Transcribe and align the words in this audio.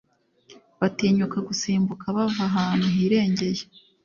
batinyuka 0.79 1.37
gusimbuka 1.47 2.05
bava 2.15 2.41
ahantu 2.49 2.85
hirengeye 2.95 3.63